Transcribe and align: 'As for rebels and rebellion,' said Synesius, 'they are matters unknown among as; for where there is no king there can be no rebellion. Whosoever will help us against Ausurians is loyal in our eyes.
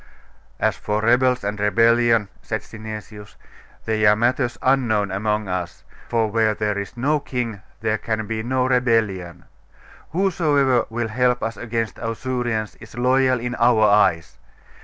'As 0.59 0.75
for 0.77 0.99
rebels 1.03 1.43
and 1.43 1.59
rebellion,' 1.59 2.27
said 2.41 2.61
Synesius, 2.63 3.35
'they 3.85 4.07
are 4.07 4.15
matters 4.15 4.57
unknown 4.63 5.11
among 5.11 5.47
as; 5.47 5.83
for 6.09 6.25
where 6.31 6.55
there 6.55 6.75
is 6.75 6.97
no 6.97 7.19
king 7.19 7.61
there 7.81 7.99
can 7.99 8.25
be 8.25 8.41
no 8.41 8.65
rebellion. 8.65 9.45
Whosoever 10.09 10.87
will 10.89 11.09
help 11.09 11.43
us 11.43 11.55
against 11.55 11.99
Ausurians 11.99 12.75
is 12.81 12.97
loyal 12.97 13.39
in 13.39 13.53
our 13.59 13.85
eyes. 13.87 14.39